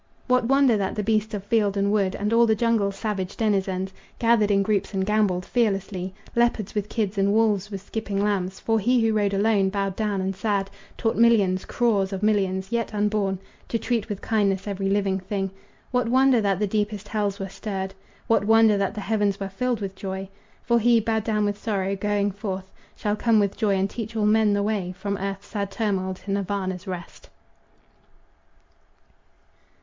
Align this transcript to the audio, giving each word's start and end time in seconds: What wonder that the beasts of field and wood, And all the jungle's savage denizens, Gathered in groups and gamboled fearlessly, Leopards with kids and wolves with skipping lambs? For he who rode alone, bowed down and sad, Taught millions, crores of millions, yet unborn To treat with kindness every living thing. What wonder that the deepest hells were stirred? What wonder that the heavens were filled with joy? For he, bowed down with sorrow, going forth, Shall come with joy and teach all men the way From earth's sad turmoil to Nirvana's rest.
What 0.25 0.45
wonder 0.45 0.77
that 0.77 0.95
the 0.95 1.03
beasts 1.03 1.35
of 1.35 1.43
field 1.43 1.77
and 1.77 1.91
wood, 1.91 2.15
And 2.15 2.33
all 2.33 2.47
the 2.47 2.55
jungle's 2.55 2.95
savage 2.95 3.37
denizens, 3.37 3.93
Gathered 4.17 4.49
in 4.49 4.63
groups 4.63 4.95
and 4.95 5.05
gamboled 5.05 5.45
fearlessly, 5.45 6.15
Leopards 6.35 6.73
with 6.73 6.89
kids 6.89 7.19
and 7.19 7.33
wolves 7.35 7.69
with 7.69 7.81
skipping 7.83 8.19
lambs? 8.23 8.59
For 8.59 8.79
he 8.79 8.99
who 9.05 9.13
rode 9.13 9.31
alone, 9.35 9.69
bowed 9.69 9.95
down 9.95 10.19
and 10.19 10.35
sad, 10.35 10.71
Taught 10.97 11.17
millions, 11.17 11.65
crores 11.65 12.11
of 12.11 12.23
millions, 12.23 12.71
yet 12.71 12.95
unborn 12.95 13.37
To 13.67 13.77
treat 13.77 14.09
with 14.09 14.21
kindness 14.21 14.67
every 14.67 14.89
living 14.89 15.19
thing. 15.19 15.51
What 15.91 16.07
wonder 16.09 16.41
that 16.41 16.57
the 16.57 16.65
deepest 16.65 17.09
hells 17.09 17.37
were 17.39 17.47
stirred? 17.47 17.93
What 18.25 18.43
wonder 18.43 18.79
that 18.79 18.95
the 18.95 19.01
heavens 19.01 19.39
were 19.39 19.49
filled 19.49 19.81
with 19.81 19.95
joy? 19.95 20.29
For 20.63 20.79
he, 20.79 20.99
bowed 20.99 21.25
down 21.25 21.45
with 21.45 21.61
sorrow, 21.61 21.95
going 21.95 22.31
forth, 22.31 22.71
Shall 22.95 23.15
come 23.15 23.39
with 23.39 23.55
joy 23.55 23.75
and 23.75 23.87
teach 23.87 24.15
all 24.15 24.25
men 24.25 24.53
the 24.53 24.63
way 24.63 24.93
From 24.97 25.15
earth's 25.17 25.45
sad 25.49 25.69
turmoil 25.69 26.15
to 26.15 26.31
Nirvana's 26.31 26.87
rest. 26.87 27.29